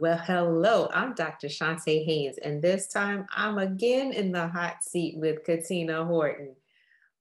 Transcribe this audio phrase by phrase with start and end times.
[0.00, 1.48] Well, hello, I'm Dr.
[1.48, 6.54] Shante Haynes, and this time I'm again in the hot seat with Katina Horton.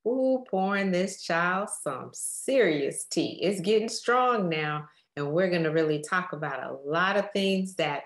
[0.06, 3.40] Ooh, pouring this child some serious tea.
[3.42, 7.74] It's getting strong now, and we're going to really talk about a lot of things
[7.76, 8.04] that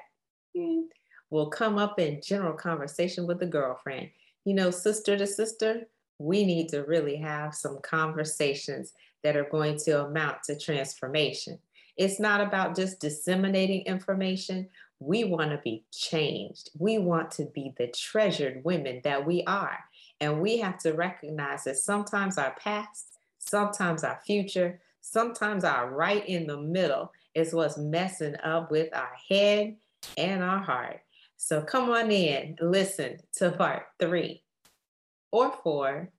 [0.55, 0.83] mm,
[1.29, 4.09] will come up in general conversation with a girlfriend.
[4.45, 5.81] You know, sister to sister,
[6.17, 8.93] we need to really have some conversations
[9.23, 11.59] that are going to amount to transformation.
[11.97, 14.69] It's not about just disseminating information.
[14.99, 16.69] We want to be changed.
[16.77, 19.79] We want to be the treasured women that we are.
[20.19, 26.27] And we have to recognize that sometimes our past, sometimes our future, sometimes our right
[26.27, 29.75] in the middle is what's messing up with our head
[30.17, 31.01] and our heart.
[31.37, 34.43] So come on in, listen to part three
[35.31, 36.09] or four.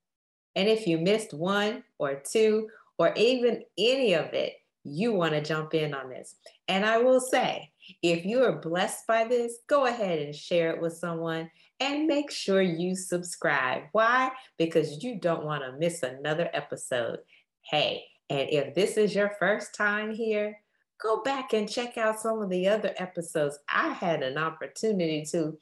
[0.56, 4.54] And if you missed one or two or even any of it,
[4.84, 6.36] you want to jump in on this.
[6.68, 7.70] And I will say,
[8.02, 12.30] if you are blessed by this, go ahead and share it with someone and make
[12.30, 13.84] sure you subscribe.
[13.92, 14.30] Why?
[14.58, 17.20] Because you don't want to miss another episode.
[17.62, 20.60] Hey, and if this is your first time here,
[21.00, 23.58] go back and check out some of the other episodes.
[23.68, 25.58] I had an opportunity to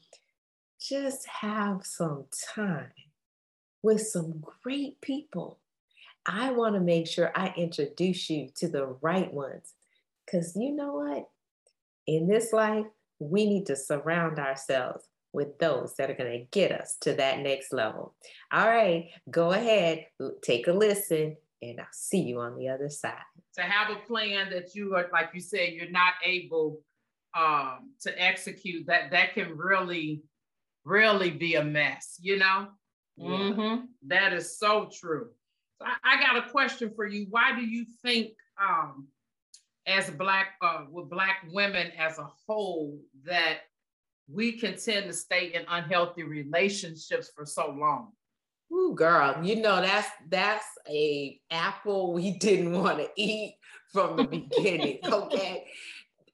[0.81, 2.93] just have some time
[3.83, 5.59] with some great people
[6.27, 9.73] I want to make sure I introduce you to the right ones.
[10.27, 11.29] Because you know what?
[12.06, 12.87] In this life,
[13.19, 17.39] we need to surround ourselves with those that are going to get us to that
[17.39, 18.15] next level.
[18.53, 20.06] All right, go ahead,
[20.43, 23.15] take a listen, and I'll see you on the other side.
[23.56, 26.81] To have a plan that you are, like you said, you're not able
[27.39, 30.23] um, to execute, that that can really,
[30.84, 32.69] really be a mess, you know?
[33.17, 33.28] Yeah.
[33.28, 33.84] Mm-hmm.
[34.09, 35.28] That is so true.
[35.83, 37.27] I, I got a question for you.
[37.31, 39.09] Why do you think, um,
[39.87, 43.61] as black uh, with black women as a whole, that
[44.33, 48.13] we can tend to stay in unhealthy relationships for so long?
[48.73, 53.57] Ooh, girl, you know that's that's a apple we didn't want to eat
[53.93, 54.99] from the beginning.
[55.05, 55.67] Okay,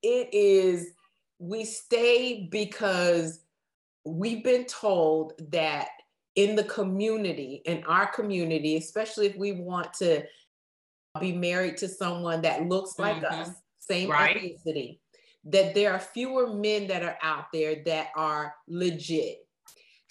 [0.03, 0.91] it is.
[1.39, 3.41] We stay because
[4.05, 5.89] we've been told that
[6.37, 10.23] in the community, in our community, especially if we want to
[11.19, 13.41] be married to someone that looks like mm-hmm.
[13.41, 14.37] us, same right.
[14.37, 14.99] ethnicity,
[15.45, 19.39] that there are fewer men that are out there that are legit.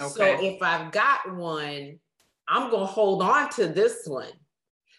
[0.02, 0.10] Okay.
[0.10, 2.00] So if I've got one,
[2.48, 4.32] I'm going to hold on to this one.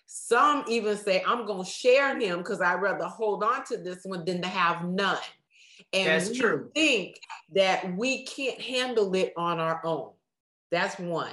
[0.06, 4.00] Some even say, I'm going to share him because I'd rather hold on to this
[4.04, 5.18] one than to have none.
[5.92, 6.70] And That's we true.
[6.74, 7.18] think
[7.54, 10.12] that we can't handle it on our own.
[10.70, 11.30] That's one.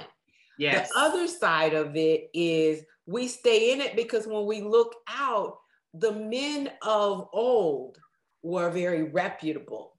[0.58, 0.88] Yes.
[0.88, 5.58] The other side of it is we stay in it because when we look out,
[5.92, 7.98] the men of old
[8.42, 9.96] were very reputable.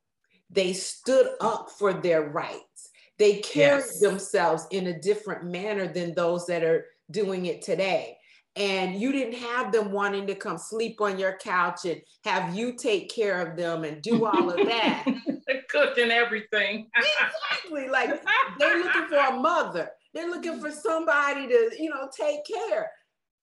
[0.50, 2.92] They stood up for their rights.
[3.18, 4.00] They carried yes.
[4.00, 8.18] themselves in a different manner than those that are doing it today.
[8.58, 12.74] And you didn't have them wanting to come sleep on your couch and have you
[12.74, 15.06] take care of them and do all of that.
[15.70, 16.88] cooking everything.
[16.98, 17.88] exactly.
[17.90, 18.22] Like
[18.60, 19.90] they're looking for a mother.
[20.14, 22.92] They're looking for somebody to, you know, take care.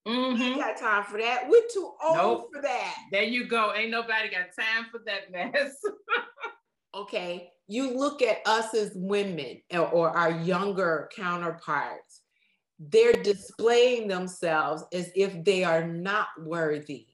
[0.07, 0.55] Mm-hmm.
[0.55, 1.47] We got time for that.
[1.47, 2.49] We're too old nope.
[2.53, 2.95] for that.
[3.11, 3.73] There you go.
[3.73, 5.75] Ain't nobody got time for that mess.
[6.95, 7.49] okay.
[7.67, 12.21] You look at us as women or our younger counterparts,
[12.79, 17.07] they're displaying themselves as if they are not worthy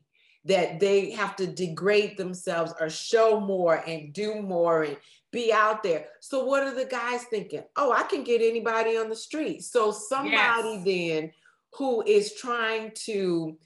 [0.46, 4.98] that they have to degrade themselves or show more and do more and
[5.32, 6.06] be out there.
[6.22, 7.64] So what are the guys thinking?
[7.76, 9.64] Oh, I can get anybody on the street.
[9.64, 10.86] So somebody yes.
[10.86, 11.32] then
[11.74, 13.58] who is trying to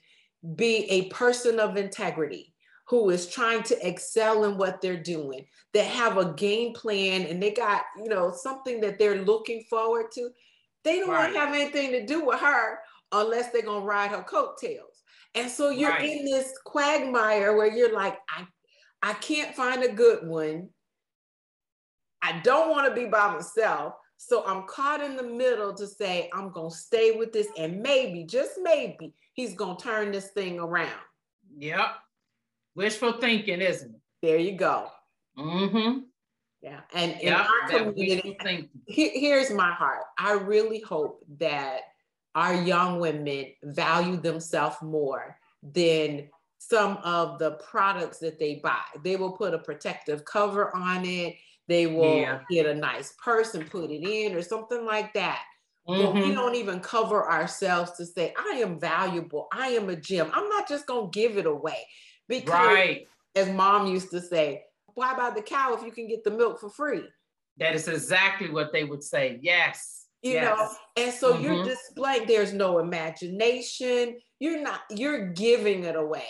[0.55, 2.53] be a person of integrity,
[2.87, 7.41] who is trying to excel in what they're doing, that have a game plan and
[7.41, 10.29] they got, you know, something that they're looking forward to.
[10.83, 11.23] They don't right.
[11.23, 12.79] want to have anything to do with her
[13.13, 14.92] unless they're going to ride her coattails.
[15.35, 16.09] And so you're right.
[16.09, 18.45] in this quagmire where you're like, I,
[19.01, 20.69] I can't find a good one.
[22.21, 23.95] I don't want to be by myself.
[24.17, 27.47] So I'm caught in the middle to say, I'm going to stay with this.
[27.57, 31.01] And maybe, just maybe, he's going to turn this thing around.
[31.57, 31.87] Yep.
[32.75, 34.01] Wishful thinking, isn't it?
[34.21, 34.87] There you go.
[35.37, 35.99] Mm-hmm.
[36.61, 36.79] Yeah.
[36.93, 38.37] And in Yep, our community,
[38.87, 40.03] here- here's my heart.
[40.17, 41.81] I really hope that
[42.35, 48.81] our young women value themselves more than some of the products that they buy.
[49.03, 51.35] They will put a protective cover on it.
[51.67, 52.41] They will Yeah.
[52.49, 55.43] get a nice purse and put it in or something like that.
[55.85, 56.33] But we mm-hmm.
[56.33, 59.49] don't even cover ourselves to say, I am valuable.
[59.51, 60.31] I am a gem.
[60.33, 61.85] I'm not just going to give it away.
[62.29, 63.07] Because Right.
[63.35, 64.63] as mom used to say,
[64.93, 67.03] why buy the cow if you can get the milk for free?
[67.57, 69.39] That is exactly what they would say.
[69.41, 70.02] Yes.
[70.23, 70.39] You yes.
[70.39, 71.63] know and so you're Mhm.
[71.63, 76.29] displaying there's no imagination you're not you're giving it away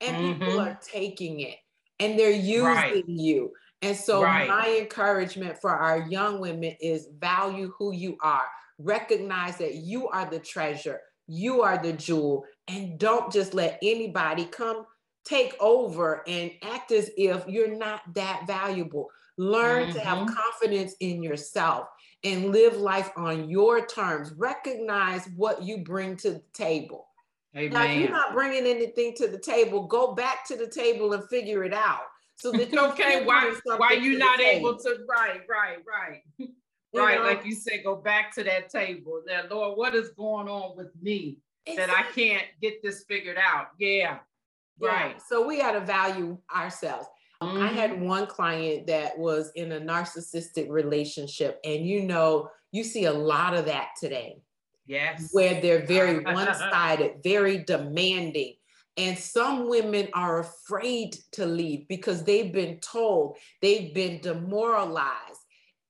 [0.00, 0.58] and people Mhm.
[0.58, 1.58] are taking it
[2.00, 3.04] and they're using Right.
[3.06, 3.52] you
[3.82, 4.46] and so Right.
[4.46, 8.46] my encouragement for our young women is value who you are
[8.78, 14.44] recognize that you are the treasure you are the jewel and don't just let anybody
[14.46, 14.84] come
[15.24, 19.08] take over and act as if you're not that valuable
[19.38, 20.26] learn to have Mhm.
[20.26, 21.88] confidence in yourself
[22.24, 24.32] and live life on your terms.
[24.36, 27.06] Recognize what you bring to the table.
[27.54, 31.22] Now, if you're not bringing anything to the table, go back to the table and
[31.28, 32.02] figure it out.
[32.36, 36.22] So that you okay, why why you not table, able to right, right, right.
[36.94, 37.24] right, know?
[37.24, 39.22] like you said, go back to that table.
[39.24, 41.38] Now, Lord, what is going on with me
[41.76, 43.68] that I can't get this figured out?
[43.78, 44.18] Yeah.
[44.80, 45.22] Yeah, Right.
[45.22, 47.06] So we got to value ourselves.
[47.44, 52.84] Um, I had one client that was in a narcissistic relationship, and you know, you
[52.84, 54.42] see a lot of that today.
[54.86, 55.32] Yes.
[55.32, 58.54] where they're very one-sided, very demanding.
[58.96, 65.40] And some women are afraid to leave because they've been told, they've been demoralized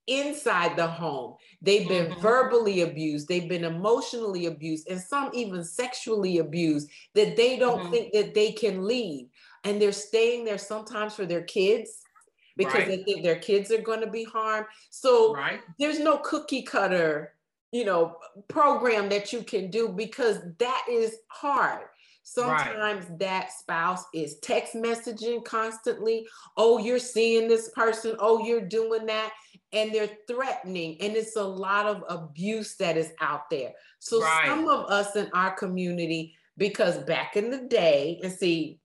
[0.06, 1.36] inside the home.
[1.62, 2.20] They've been Mhm.
[2.20, 7.90] verbally abused, they've been emotionally abused, and some even sexually abused that they don't Mhm.
[7.90, 9.28] think that they can leave.
[9.64, 12.02] And they're staying there sometimes for their kids
[12.56, 12.88] because Right.
[12.88, 14.66] they think their kids are going to be harmed.
[14.90, 15.60] So right.
[15.78, 17.34] there's no cookie cutter
[17.74, 18.16] you know
[18.46, 21.86] program that you can do because that is hard
[22.22, 26.24] sometimes that spouse is text messaging constantly
[26.56, 29.32] oh you're seeing this person oh you're doing that
[29.72, 34.46] and they're threatening and it's a lot of abuse that is out there so Right.
[34.46, 38.78] some of us in our community because back in the day and see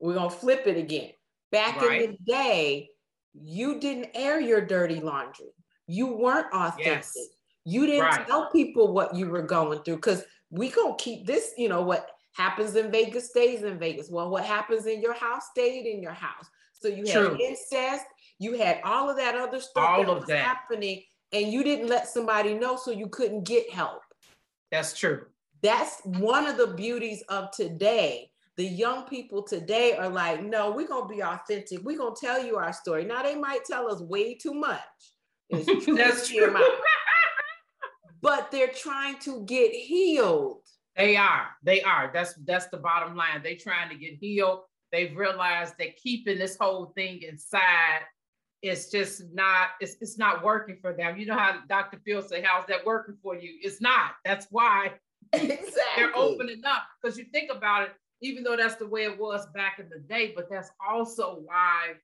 [0.00, 1.10] we're going to flip it again
[1.50, 2.88] back in the day
[3.34, 5.46] you didn't air your dirty laundry
[5.86, 7.16] you weren't authentic Yes.
[7.64, 8.26] you didn't Right.
[8.26, 12.10] tell people what you were going through because we gonna keep this you know what
[12.32, 16.12] happens in vegas stays in vegas well what happens in your house stayed in your
[16.12, 18.04] house so you had incest
[18.38, 20.38] you had all of that other stuff All that of was that.
[20.44, 21.02] happening
[21.32, 24.02] and you didn't let somebody know so you couldn't get help
[24.70, 25.26] That's true.
[25.62, 30.86] that's one of the beauties of today the young people today are like no we're
[30.86, 34.34] gonna be authentic we're gonna tell you our story now they might tell us way
[34.34, 34.80] too much
[35.48, 36.56] It's true That's to true.
[38.20, 40.62] but they're trying to get healed
[40.96, 41.46] They are.
[41.62, 42.10] They are.
[42.12, 43.40] That's that's the bottom line.
[43.42, 44.62] They're trying to get healed.
[44.90, 48.02] They've realized that keeping this whole thing inside
[48.62, 49.68] is just not.
[49.80, 51.16] It's it's not working for them.
[51.16, 51.98] You know how Dr.
[52.04, 54.12] Phil said, "How's that working for you?" It's not.
[54.24, 54.94] That's why
[55.32, 56.82] exactly they're opening up.
[57.00, 59.98] Because you think about it, even though that's the way it was back in the
[60.00, 61.94] day, but that's also why.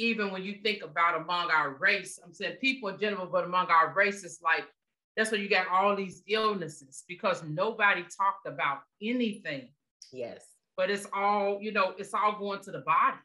[0.00, 3.66] Even when you think about among our race, I'm saying people in general, but among
[3.66, 4.64] our race, it's like
[5.16, 9.70] that's why you got all these illnesses because nobody talked about anything.
[10.12, 10.44] yes
[10.76, 13.16] But it's all, you know, it's all going to the body.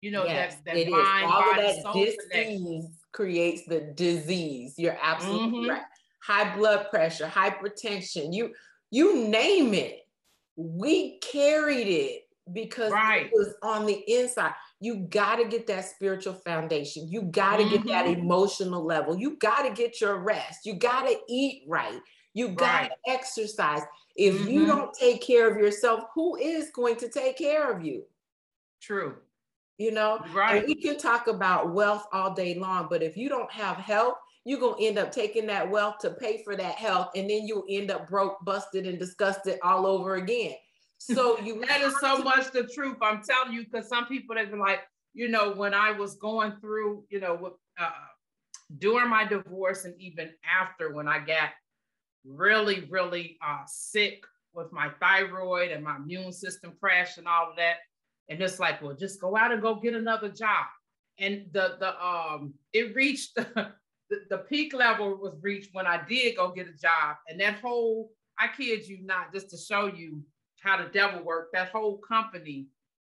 [0.00, 2.64] You know, yes, that, that mind, body, that soul connection.
[2.64, 4.74] disease creates the disease.
[4.76, 5.70] You're absolutely Mhm.
[5.70, 5.82] right.
[6.24, 8.52] High blood pressure, hypertension, you
[8.90, 10.00] you name it.
[10.56, 13.26] We carried it because Right.
[13.26, 14.54] it was on the inside.
[14.80, 17.08] You got to get that spiritual foundation.
[17.08, 18.18] You got to get that Mhm.
[18.18, 19.16] emotional level.
[19.16, 20.66] You got to get your rest.
[20.66, 22.00] You got to eat right.
[22.34, 22.90] You got Right.
[22.90, 23.82] to exercise.
[24.16, 24.66] If you Mhm.
[24.66, 28.06] don't take care of yourself, who is going to take care of you?
[28.80, 29.22] True.
[29.78, 30.58] You know, Right.
[30.58, 34.18] and we can talk about wealth all day long, but if you don't have health,
[34.44, 37.46] you're going to end up taking that wealth to pay for that health, and then
[37.46, 40.54] you end up broke, busted, and disgusted all over again.
[40.98, 42.96] So you That is so to- much the truth.
[43.02, 44.80] I'm telling you, because some people been like,
[45.14, 47.90] you know, when I was going through, you know, with, uh,
[48.78, 50.30] during my divorce and even
[50.60, 51.50] after when I got
[52.24, 57.56] really, really uh, sick with my thyroid and my immune system crashed and all of
[57.56, 57.76] that.
[58.28, 60.64] And it's like, well, just go out and go get another job.
[61.18, 63.38] And the the um it reached
[64.12, 67.16] the, the peak level was reached when I did go get a job.
[67.28, 70.22] And that whole, I kid you not, just to show you
[70.62, 72.66] how the devil worked, that whole company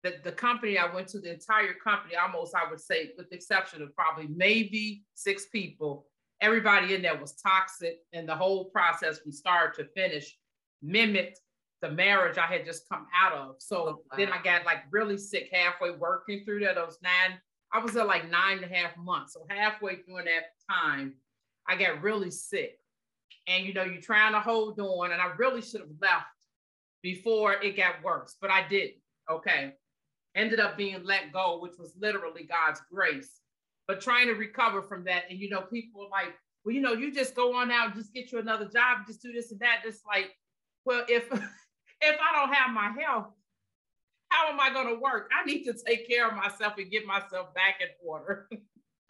[0.07, 3.37] the, the company I went to, the entire company, almost I would say, with the
[3.37, 6.07] exception of probably maybe six people,
[6.41, 7.99] everybody in there was toxic.
[8.13, 10.37] And the whole process from start to finish
[10.83, 11.41] mimicked
[11.83, 13.57] the marriage I had just come out of.
[13.59, 14.17] So oh, wow.
[14.17, 16.77] then I got like really sick halfway working through that.
[16.77, 17.39] Those nine,
[17.73, 19.35] I was there like nine and a half months.
[19.35, 21.15] So halfway through that time,
[21.69, 22.79] I got really sick.
[23.49, 26.27] And you know, you're trying to hold on, and I really should have left
[27.03, 28.97] before it got worse, but I didn't.
[29.31, 29.73] Okay.
[30.35, 33.41] Ended up being let go, which was literally God's grace.
[33.89, 36.93] But trying to recover from that, and you know, people are like, well, you know,
[36.93, 39.83] you just go on out, just get you another job, just do this and that.
[39.85, 40.33] Just like,
[40.85, 43.29] well, if if I don't have my health,
[44.37, 45.31] how am I going to work?
[45.33, 48.49] I need to take care of myself and get myself back in order.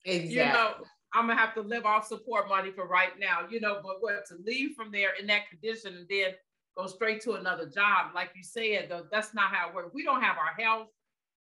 [0.04, 0.30] Exactly.
[0.34, 0.74] you know,
[1.12, 4.26] I'm gonna have to live off support money for right now, you know, but what
[4.26, 6.32] to leave from there in that condition and then
[6.76, 9.90] go straight to another job, like you said, though, that's not how it works.
[9.94, 10.88] We don't have our health,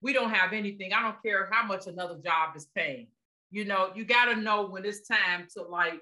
[0.02, 0.92] we don't have anything.
[0.94, 3.08] I don't care how much another job is paying.
[3.50, 6.02] You know, you got to know when it's time to like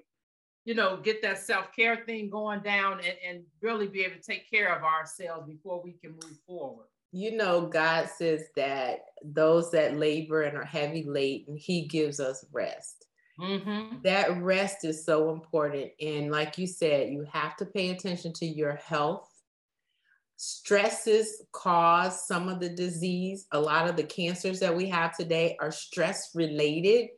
[0.65, 4.49] you know, get that self-care thing going down and, and really be able to take
[4.49, 6.85] care of ourselves before we can move forward.
[7.11, 12.45] You know, God says that those that labor and are heavy laden, He gives us
[12.51, 13.07] rest.
[13.39, 14.01] Mm-hmm.
[14.03, 15.91] That rest is so important.
[16.01, 19.27] And like you said, you have to pay attention to your health.
[20.35, 23.47] Stresses cause some of the disease.
[23.51, 27.09] A lot of the cancers that we have today are stress related.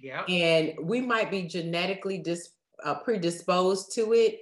[0.00, 0.24] Yeah.
[0.24, 2.50] And we might be genetically dis-
[2.84, 4.40] uh, predisposed to it,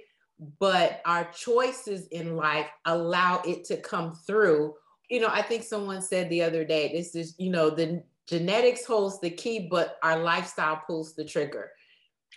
[0.59, 4.73] but our choices in life allow it to come through.
[5.09, 8.85] You know, I think someone said the other day, this is, you know, the genetics
[8.85, 11.71] holds the key, but our lifestyle pulls the trigger.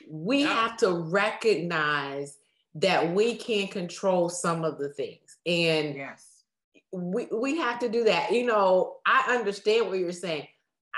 [0.09, 0.55] We yeah.
[0.55, 2.39] have to recognize
[2.77, 5.39] that we can control some of the things.
[5.45, 6.45] And yes.
[6.93, 8.31] we, we have to do that.
[8.31, 10.47] You know, I understand what you're saying.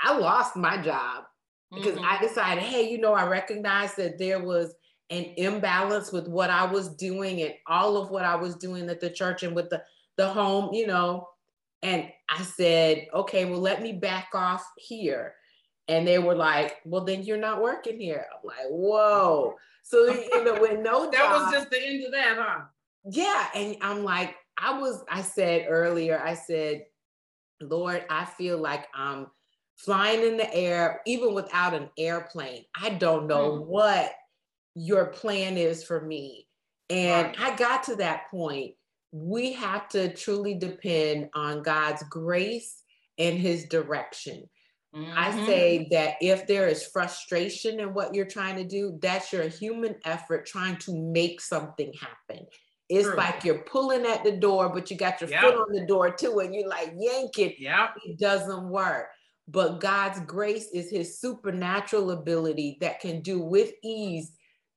[0.01, 1.23] I lost my job
[1.73, 2.05] because mm-hmm.
[2.05, 4.75] I decided, hey, you know, I recognized that there was
[5.09, 9.01] an imbalance with what I was doing and all of what I was doing at
[9.01, 9.83] the church and with the,
[10.17, 11.27] the home, you know.
[11.83, 15.35] And I said, okay, well, let me back off here.
[15.89, 18.25] And they were like, well, then you're not working here.
[18.33, 19.55] I'm like, whoa.
[19.83, 22.61] So, you know, with no That job, was just the end of that, huh?
[23.11, 23.47] Yeah.
[23.53, 26.85] And I'm like, I was, I said earlier, I said,
[27.59, 29.27] Lord, I feel like I'm
[29.75, 32.63] flying in the air, even without an airplane.
[32.81, 33.65] I don't know mm.
[33.65, 34.13] what
[34.75, 36.47] your plan is for me.
[36.89, 37.53] And right.
[37.53, 38.75] I got to that point.
[39.13, 42.81] We have to truly depend on God's grace
[43.17, 44.49] and his direction.
[44.95, 45.11] Mm-hmm.
[45.15, 49.47] I say that if there is frustration in what you're trying to do, that's your
[49.47, 52.45] human effort trying to make something happen.
[52.89, 53.15] It's True.
[53.15, 55.41] like you're pulling at the door, but you got your yep.
[55.41, 57.53] foot on the door too, and you're like yanking.
[57.57, 59.07] Yeah, it doesn't work.
[59.47, 64.31] But God's grace is his supernatural ability that can do with ease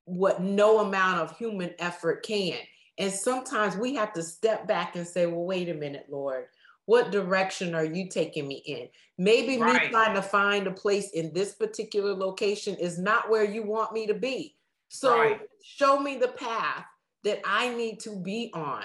[0.04, 2.58] what no amount of human effort can.
[2.98, 6.46] And sometimes we have to step back and say, well, wait a minute, Lord,
[6.86, 8.88] what direction are you taking me in?
[9.18, 9.82] Maybe right.
[9.82, 13.92] me trying to find a place in this particular location is not where you want
[13.92, 14.56] me to be.
[14.88, 15.40] So right.
[15.62, 16.84] show me the path
[17.24, 18.84] that I need to be on.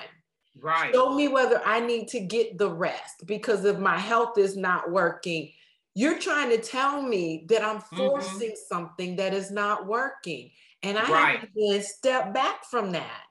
[0.60, 0.94] Right.
[0.94, 4.92] Show me whether I need to get the rest because if my health is not
[4.92, 5.52] working,
[5.94, 7.98] you're trying to tell me that I'm mm-hmm.
[7.98, 8.76] forcing mm-hmm.
[8.76, 10.52] something that is not working.
[10.84, 11.40] And I right.
[11.40, 13.22] have to step back from that.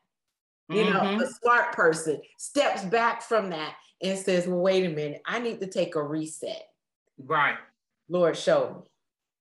[0.70, 1.18] You mm-hmm.
[1.18, 5.38] know, a smart person steps back from that and says, well, wait a minute, I
[5.38, 6.68] need to take a reset.
[7.18, 7.56] Right.
[8.08, 8.90] Lord, show me.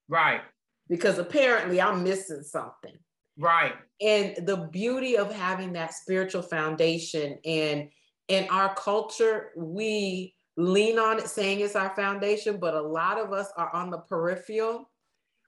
[0.08, 0.42] Right.
[0.90, 2.98] Because apparently I'm missing something.
[3.38, 3.74] Right.
[4.02, 7.90] And the beauty of having that spiritual foundation and
[8.28, 13.34] in our culture, we lean on it saying it's our foundation, but a lot of
[13.34, 14.90] us are on the peripheral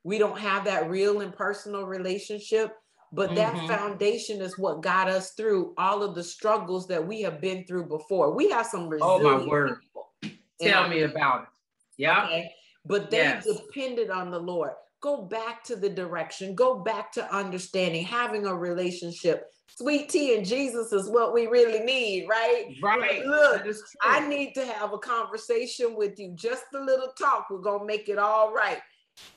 [0.03, 2.75] we don't have that real and personal relationship
[3.11, 3.67] but that mm-hmm.
[3.67, 7.87] foundation is what got us through all of the struggles that we have been through
[7.87, 8.33] before.
[8.33, 9.79] We have some resilient oh my word.
[10.61, 11.47] tell me about it.
[11.97, 12.51] Yeah okay?
[12.85, 13.45] but they yes.
[13.45, 14.71] depended on the lord.
[15.01, 16.53] Go back to the direction.
[16.53, 19.47] Go back to understanding having a relationship.
[19.75, 22.75] Sweet tea and jesus is what we really need right?
[22.83, 23.25] Right.
[23.25, 23.65] Look
[24.01, 26.33] i need to have a conversation with you.
[26.35, 28.79] Just a little talk we're gonna make it all right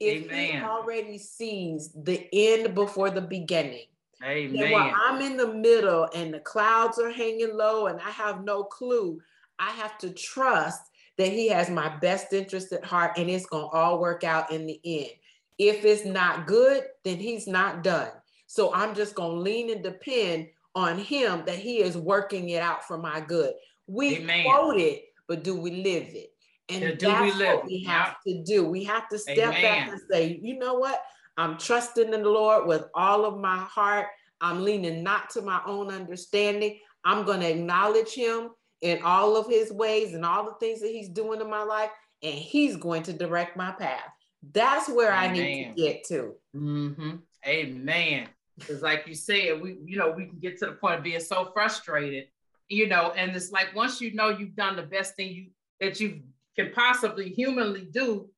[0.00, 0.58] if Amen.
[0.58, 3.86] he already sees the end before the beginning.
[4.22, 4.70] Amen.
[4.70, 8.64] while I'm in the middle and the clouds are hanging low and I have no
[8.64, 9.20] clue,
[9.58, 10.80] I have to trust
[11.18, 14.50] that he has my best interest at heart and it's going to all work out
[14.50, 15.10] in the end.
[15.58, 18.10] If it's not good, then he's not done.
[18.46, 22.60] So I'm just going to lean and depend on him that he is working it
[22.60, 23.52] out for my good.
[23.86, 24.44] We Amen.
[24.44, 26.33] quote it, but do we live it?
[26.68, 28.64] And that's we what we have to do.
[28.64, 29.62] We have to step Amen.
[29.62, 31.02] back and say, you know what?
[31.36, 34.06] I'm trusting in the Lord with all of my heart.
[34.40, 36.78] I'm leaning not to my own understanding.
[37.04, 40.90] I'm going to acknowledge him in all of his ways and all the things that
[40.90, 41.90] he's doing in my life,
[42.22, 44.10] and he's going to direct my path.
[44.52, 45.30] That's where Amen.
[45.30, 46.34] I need to get to.
[46.54, 47.16] Mm-hmm.
[47.46, 48.28] Amen.
[48.58, 51.20] Because, like you said, we you know we can get to the point of being
[51.20, 52.28] so frustrated,
[52.68, 55.46] you know, and it's like once you know you've done the best thing you
[55.80, 56.20] that you
[56.56, 58.28] can possibly humanly do,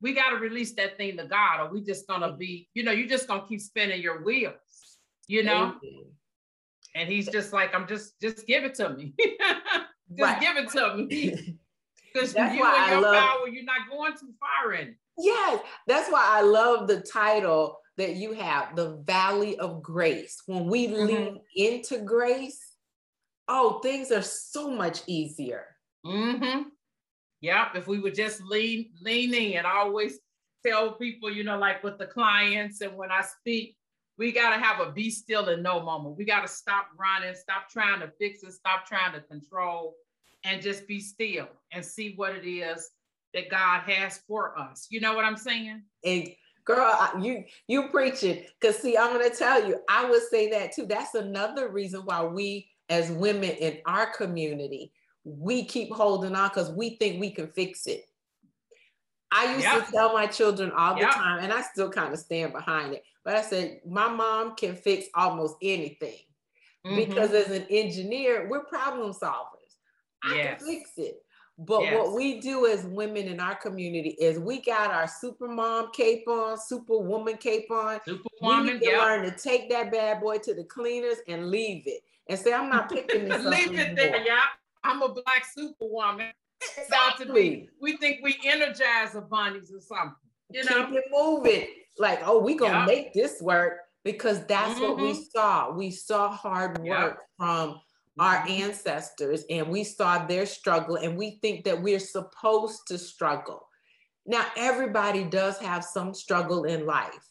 [0.00, 2.92] we got to release that thing to God, or we just gonna be, you know,
[2.92, 5.74] you're just gonna keep spinning your wheels, you know.
[6.94, 9.14] And he's just like, I'm just just give it to me.
[9.18, 10.40] just right.
[10.40, 11.58] give it to me.
[12.14, 12.56] Because you and
[12.90, 14.96] your love, power, you're not going too far in.
[15.18, 20.42] Yes, that's why I love the title that you have, the Valley of Grace.
[20.46, 21.04] When we mm-hmm.
[21.04, 22.72] lean into grace,
[23.46, 25.66] oh, things are so much easier.
[26.06, 26.62] Mm-hmm.
[27.40, 30.18] Yeah, if we would just lean leaning and always
[30.66, 33.76] tell people, you know, like with the clients and when I speak,
[34.18, 36.16] we got to have a be still and know moment.
[36.16, 39.94] We got to stop running, stop trying to fix it, stop trying to control,
[40.44, 42.90] and just be still and see what it is
[43.34, 44.88] that God has for us.
[44.90, 45.82] You know what I'm saying?
[46.04, 46.28] And
[46.64, 48.44] girl, you you preaching.
[48.60, 50.86] Cause see, I'm gonna tell you, I would say that too.
[50.86, 54.92] That's another reason why we as women in our community,
[55.38, 58.04] we keep holding on because we think we can fix it.
[59.30, 59.86] I used yep.
[59.86, 61.12] to tell my children all the yep.
[61.12, 63.02] time, and I still kind of stand behind it.
[63.24, 66.16] But I said, my mom can fix almost anything
[66.86, 66.96] mm-hmm.
[66.96, 69.76] because as an engineer, we're problem solvers.
[70.24, 70.62] I yes.
[70.62, 71.22] can fix it.
[71.58, 71.94] But yes.
[71.94, 76.26] what we do as women in our community is we got our super mom cape
[76.28, 77.98] on, super woman cape on.
[78.04, 79.00] Superwoman, we need to yep.
[79.00, 82.70] learn to take that bad boy to the cleaners and leave it and say, I'm
[82.70, 83.52] not picking this up.
[83.52, 84.40] Leave it there, yeah.
[84.84, 86.30] I'm a black superwoman.
[86.60, 86.86] Exactly.
[86.86, 87.68] About to be.
[87.80, 90.14] We think we energize the bunnies or something.
[90.50, 91.66] You know, keep it moving.
[91.98, 92.86] Like, oh, we gonna yep.
[92.86, 94.82] make this work because that's mm-hmm.
[94.82, 95.22] what we mm-hmm.
[95.32, 95.72] saw.
[95.72, 97.18] We saw hard work yep.
[97.36, 97.80] from
[98.18, 98.64] our mm-hmm.
[98.64, 103.68] ancestors and we saw their struggle and we think that we're supposed to struggle.
[104.26, 107.26] Now, everybody does have some struggle in life,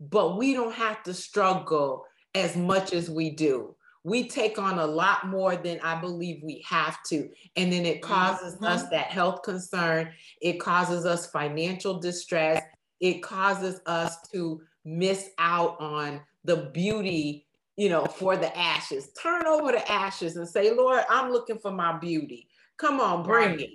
[0.00, 3.74] but we don't have to struggle as much as we do.
[4.04, 7.28] We take on a lot more than I believe we have to.
[7.56, 8.64] And then it causes mm-hmm.
[8.64, 10.10] us that health concern.
[10.40, 12.62] It causes us financial distress.
[13.00, 19.08] It causes us to miss out on the beauty you know, for the ashes.
[19.20, 22.48] Turn over the ashes and say, Lord, I'm looking for my beauty.
[22.76, 23.60] Come on, bring right.
[23.60, 23.70] it.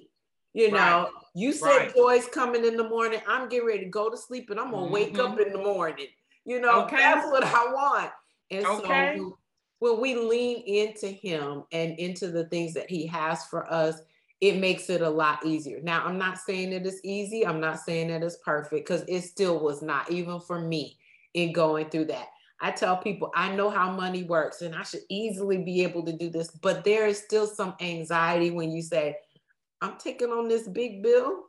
[0.53, 1.07] You know, right.
[1.35, 1.95] you said right.
[1.95, 3.19] joy's coming in the morning.
[3.27, 4.93] I'm getting ready to go to sleep and I'm gonna mm-hmm.
[4.93, 6.07] wake up in the morning.
[6.45, 6.95] You know, okay.
[6.95, 8.11] that's what I want.
[8.49, 9.17] And okay.
[9.17, 9.37] so
[9.79, 14.01] when we lean into him and into the things that he has for us,
[14.41, 15.79] it makes it a lot easier.
[15.81, 17.45] Now, I'm not saying it is easy.
[17.45, 20.97] I'm not saying that it's perfect because it still was not, even for me,
[21.33, 22.27] in going through that.
[22.59, 26.13] I tell people I know how money works and I should easily be able to
[26.13, 29.15] do this, but there is still some anxiety when you say,
[29.81, 31.43] I'm taking on this big bill.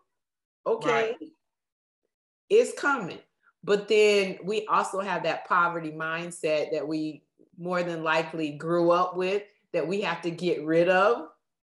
[0.67, 1.17] Okay, right.
[2.51, 3.21] it's coming.
[3.65, 7.23] But then we also have that poverty mindset that we
[7.59, 9.43] more than likely grew up with
[9.73, 11.29] that we have to get rid of.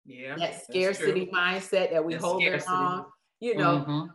[0.05, 0.37] Yeah.
[0.37, 3.07] That scarcity mindset that we hold on.
[3.41, 4.07] You know, mm-hmm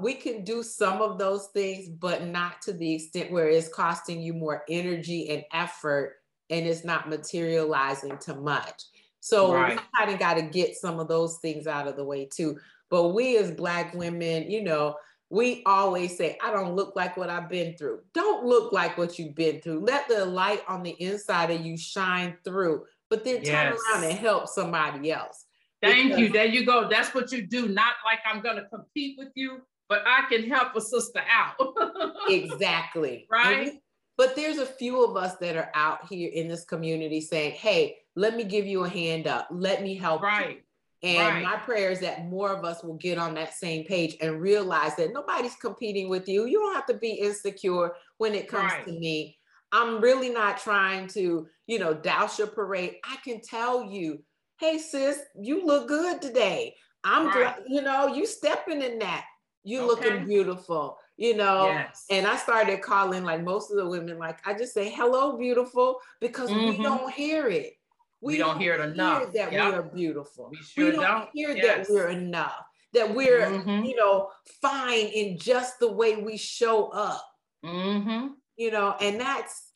[0.00, 4.20] we can do some of those things, but not to the extent where it's costing
[4.20, 6.16] you more energy and effort
[6.50, 8.82] and it's not materializing to much.
[9.20, 9.76] So right.
[9.76, 12.58] we kind of got to get some of those things out of the way too.
[12.90, 14.96] But we as Black women, you know,
[15.30, 18.00] we always say, I don't look like what I've been through.
[18.14, 19.80] Don't look like what you've been through.
[19.80, 23.48] Let the light on the inside of you shine through, but then yes.
[23.48, 25.46] turn around and help somebody else.
[25.82, 26.28] Thank because- you.
[26.28, 26.88] There you go.
[26.88, 27.68] That's what you do.
[27.68, 31.56] Not like I'm going to compete with you, but I can help a sister out.
[32.28, 33.26] exactly.
[33.30, 33.68] Right.
[33.68, 33.76] Mm-hmm.
[34.16, 37.96] but there's a few of us that are out here in this community saying, hey,
[38.14, 39.48] let me give you a hand up.
[39.50, 40.56] Let me help right.
[40.56, 40.62] You.
[41.02, 41.42] And right.
[41.42, 44.96] my prayer is that more of us will get on that same page and realize
[44.96, 46.46] that nobody's competing with you.
[46.46, 48.86] You don't have to be insecure when it comes right.
[48.86, 49.36] to me.
[49.72, 52.96] I'm really not trying to, you know, douse your parade.
[53.04, 54.22] I can tell you,
[54.58, 56.74] hey, sis, you look good today.
[57.04, 57.56] I'm, right.
[57.68, 59.24] you know, you stepping in that
[59.66, 59.86] you okay.
[59.86, 62.04] looking beautiful you know yes.
[62.10, 65.98] and i started calling like most of the women like i just say hello beautiful
[66.20, 66.78] because mm-hmm.
[66.78, 67.72] we don't hear it
[68.20, 69.72] we, we don't, don't, hear it enough hear that yep.
[69.72, 71.86] we are beautiful we, sure we don't, don't, hear yes.
[71.86, 73.84] that we're enough that we're mm-hmm.
[73.84, 74.28] you know
[74.62, 77.24] fine in just the way we show up
[77.64, 78.28] mm-hmm.
[78.56, 79.72] you know and that's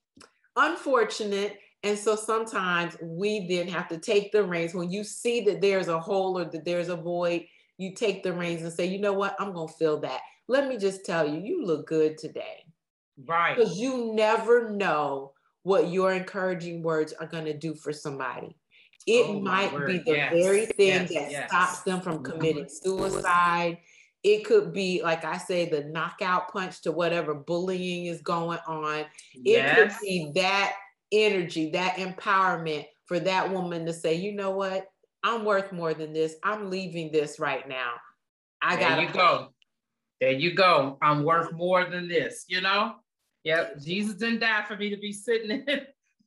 [0.57, 5.61] unfortunate and so sometimes we then have to take the reins when you see that
[5.61, 7.45] there's a hole or that there's a void
[7.81, 10.21] you take the reins and say, you know what, I'm gonna fill that.
[10.49, 12.65] Let me just tell you, you look good today.
[13.27, 13.57] Right.
[13.57, 18.57] Because you never know what your encouraging words are gonna do for somebody.
[19.07, 21.51] It Oh, might be the Yes, very thing yes, that yes.
[21.51, 22.25] stops them from Mhm.
[22.25, 23.79] committing suicide.
[24.23, 29.07] It could be, like I say, the knockout punch to whatever bullying is going on.
[29.35, 30.77] It could be that
[31.11, 34.89] energy, that empowerment for that woman to say, you know what?
[35.23, 36.37] I'm worth more than this.
[36.43, 37.95] I'm leaving this right now.
[38.63, 39.55] I there got you go.
[40.21, 40.99] There you go.
[41.01, 42.97] I'm worth more than this, you know?
[43.45, 43.81] Yep.
[43.81, 45.81] Jesus didn't die for me to be sitting in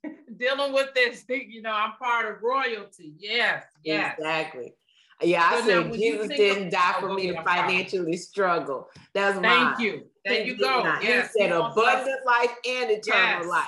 [0.37, 1.23] dealing with this.
[1.29, 3.13] You know, I'm part of royalty.
[3.19, 4.15] Yes, yes.
[4.17, 4.73] Exactly.
[5.21, 8.89] Yeah, I So said Jesus didn't die oh, for me to financially struggle.
[9.13, 9.81] That's why Thank mine.
[9.81, 10.03] you.
[10.25, 10.83] There He you go.
[10.83, 11.03] not.
[11.03, 11.31] Yes.
[11.33, 13.45] He said abundant life and eternal Yes.
[13.45, 13.67] life.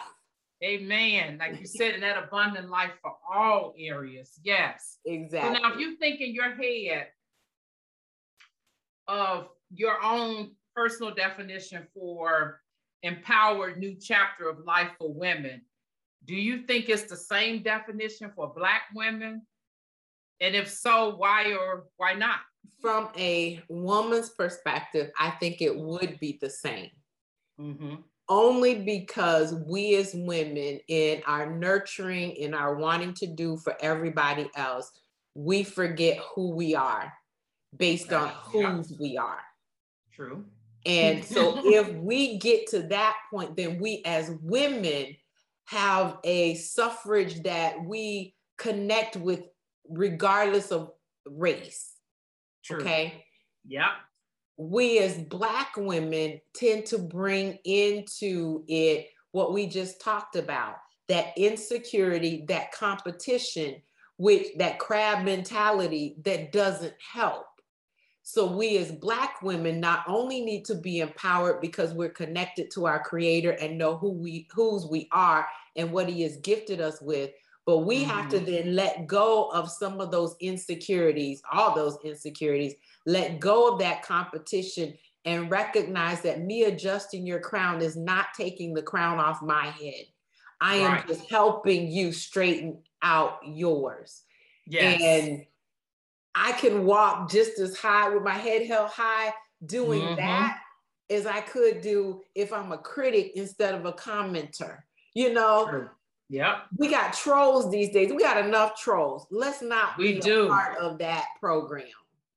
[0.63, 1.37] Amen.
[1.37, 4.39] Like you said, in that abundant life for all areas.
[4.43, 4.97] Yes.
[5.05, 5.59] So Exactly.
[5.61, 7.07] now if you think in your head
[9.07, 12.61] of your own personal definition for
[13.05, 15.61] empowered new chapter of life for women,
[16.25, 19.43] do you think it's the same definition for black women?
[20.41, 22.39] And if so, why or why not?
[22.81, 26.89] From a woman's perspective, I think it would be the same.
[27.57, 27.95] Mm-hmm.
[28.27, 34.49] only because we as women in our nurturing in our wanting to do for everybody
[34.57, 34.91] else
[35.35, 37.13] we forget who we are
[37.77, 39.39] based on whose we are
[40.15, 40.45] True.
[40.85, 45.15] And so if we get to that point then we as women
[45.65, 49.41] have a suffrage that we connect with
[49.89, 50.91] regardless of
[51.25, 51.93] race
[52.63, 52.79] True.
[52.81, 53.25] okay
[53.67, 53.87] Yep.
[54.57, 60.75] we as black women tend to bring into it what we just talked about
[61.07, 63.75] that insecurity that competition
[64.17, 67.47] which that crab mentality that doesn't help
[68.27, 72.87] so we as black women not only need to be empowered because we're connected to
[72.87, 76.99] our creator and know who we whose we are and what he has gifted us
[77.01, 77.31] with
[77.67, 78.45] but we have to Mhm.
[78.45, 82.73] then let go of some of those insecurities all those insecurities
[83.05, 88.73] let go of that competition and recognize that me adjusting your crown is not taking
[88.73, 90.05] the crown off my head.
[90.61, 94.23] I am just helping you straighten out yours.
[94.67, 95.01] Yes.
[95.01, 95.45] And
[96.35, 99.33] I can walk just as high with my head held high
[99.65, 100.15] doing Mhm.
[100.17, 100.61] that
[101.09, 104.83] as I could do if I'm a critic instead of a commenter.
[105.13, 105.89] You know, True.
[106.29, 106.67] Yep.
[106.77, 108.11] we got trolls these days.
[108.11, 109.25] We got enough trolls.
[109.31, 110.47] Let's not We be do.
[110.49, 111.87] part of that program.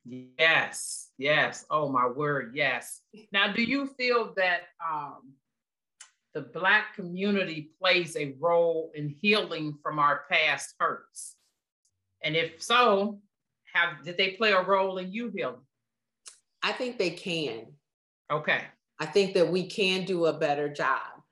[0.05, 1.67] Yes, yes.
[1.71, 3.03] Oh my word, yes.
[3.33, 5.35] Now, do you feel that um,
[6.35, 11.37] the Black community plays a role in healing from our past hurts?
[12.23, 13.21] And if so,
[13.73, 15.61] have did they play a role in you healing?
[16.63, 17.67] I think they can.
[18.31, 18.63] Okay.
[18.99, 21.23] I think that we can do a better job.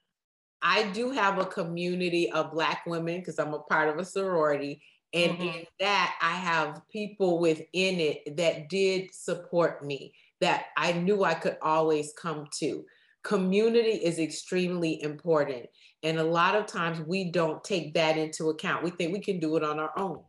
[0.62, 4.82] I do have a community of Black women because I'm a part of a sorority.
[5.12, 5.54] And Mhm.
[5.54, 11.34] in that, I have people within it that did support me, that I knew I
[11.34, 12.84] could always come to.
[13.22, 15.68] Community is extremely important.
[16.02, 18.84] And a lot of times we don't take that into account.
[18.84, 20.24] We think we can do it on our own,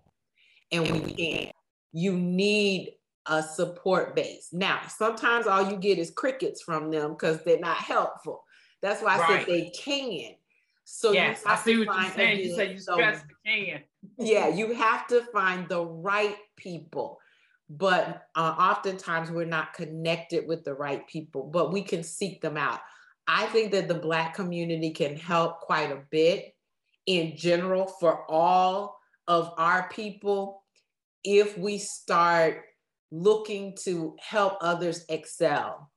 [0.72, 1.57] and we can't.
[1.92, 2.94] You need
[3.26, 4.50] a support base.
[4.54, 8.44] Now, sometimes all you get is crickets from them because they're not helpful.
[8.82, 9.46] That's why I Right.
[9.46, 10.36] said they can.
[10.86, 12.40] So yes, you I see what you're saying.
[12.40, 13.84] You said you stress the can.
[14.18, 17.20] yeah, you have to find the right people.
[17.70, 22.56] But uh, oftentimes we're not connected with the right people, but we can seek them
[22.56, 22.80] out.
[23.28, 26.56] I think that the Black community can help quite a bit
[27.06, 28.98] in general for all
[29.28, 30.64] of our people
[31.24, 32.64] if we start
[33.12, 35.90] looking to help others excel,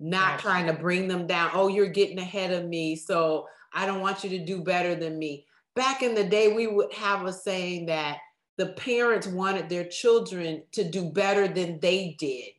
[0.00, 1.50] not trying to bring them down.
[1.54, 5.18] Oh, you're getting ahead of me, so I don't want you to do better than
[5.18, 5.46] me.
[5.74, 8.18] Back in the day, we would have a saying that
[8.58, 12.50] the parents wanted their children to do better than they did.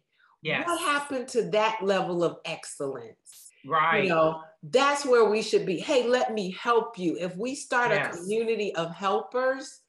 [0.41, 0.67] Yes.
[0.67, 3.52] What happened to that level of excellence?
[3.65, 4.04] Right.
[4.04, 5.78] You know, that's where we should be.
[5.80, 7.17] Hey, let me help you.
[7.17, 8.15] If we start Yes.
[8.15, 9.82] a community of helpers,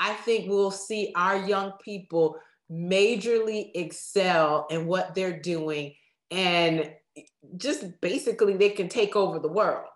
[0.00, 2.36] I think we'll see our young people
[2.72, 5.94] majorly excel in what they're doing.
[6.32, 6.92] And
[7.58, 9.86] just basically, they can take over the world.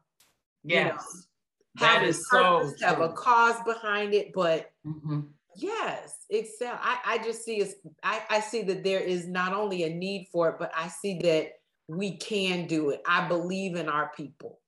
[0.64, 1.26] you know, yes.
[1.80, 5.28] That Have a is so purpose, have a cause behind it, but Mhm.
[5.56, 6.78] Yes, excel.
[6.82, 10.28] I, I just see is I, I see that there is not only a need
[10.32, 11.52] for it, but I see that
[11.88, 13.02] we can do it.
[13.06, 14.60] I believe in our people.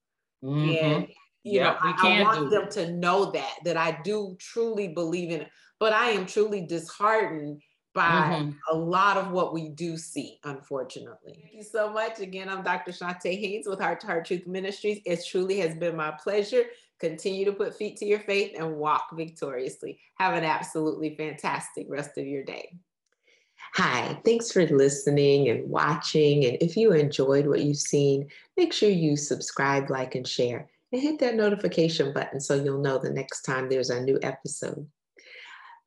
[0.45, 0.83] Mhm.
[0.83, 1.09] And
[1.47, 4.89] you Yep, know, we I, I want them to know that, that I do truly
[4.89, 5.49] believe in it.
[5.79, 7.63] But I am truly disheartened
[7.95, 8.51] by mm-hmm.
[8.73, 11.39] a lot of what we do see, unfortunately.
[11.41, 12.19] Thank you so much.
[12.19, 12.91] Again, I'm Dr.
[12.91, 15.01] Shante Haynes with Heart to Heart Truth Ministries.
[15.07, 16.65] It truly has been my pleasure.
[16.99, 20.01] Continue to put feet to your faith and walk victoriously.
[20.17, 22.71] Have an absolutely fantastic rest of your day.
[23.75, 26.45] Hi, thanks for listening and watching.
[26.45, 31.03] And if you enjoyed what you've seen, make sure you subscribe, like, and share, and
[31.03, 34.87] hit that notification button so you'll know the next time there's a new episode.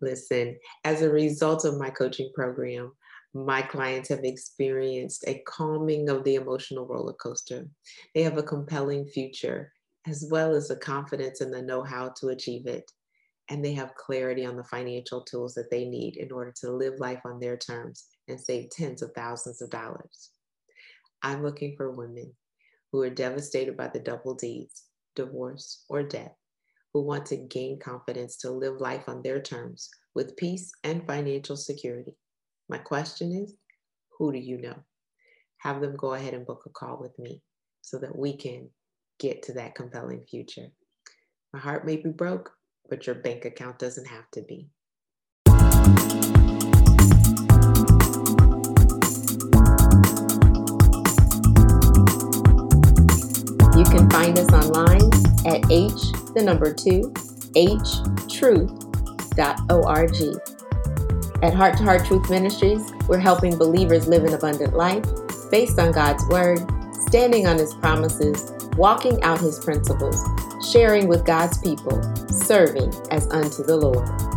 [0.02, 2.91] Listen, as a result of my coaching program,
[3.34, 7.67] my clients have experienced a calming of the emotional roller coaster.
[8.13, 9.74] They have a compelling future,
[10.08, 12.89] as well as the confidence and the know how to achieve it.
[13.50, 17.00] And they have clarity on the financial tools that they need in order to live
[17.00, 20.30] life on their terms and save tens of thousands of dollars.
[21.24, 22.32] I'm looking for women
[22.91, 24.84] who are devastated by the double D's,
[25.19, 26.36] divorce, or debt,
[26.93, 31.58] who want to gain confidence to live life on their terms with peace and financial
[31.58, 32.15] security.
[32.69, 33.55] My question is
[34.17, 34.75] who do you know?
[35.58, 37.41] Have them go ahead and book a call with me
[37.82, 38.69] so that we can
[39.19, 40.67] get to that compelling future.
[41.51, 42.51] My heart may be broke,
[42.89, 44.69] but your bank account doesn't have to be.
[54.12, 55.10] Find us online
[55.45, 57.13] at H, the number two,
[57.56, 57.80] h
[58.39, 60.15] htruth.org.
[61.41, 65.06] At Heart to Heart Truth Ministries, we're helping believers live an abundant life
[65.50, 66.60] based on God's Word,
[67.08, 70.22] standing on His promises, walking out His principles,
[70.72, 74.28] sharing with God's people, serving as unto the Lord.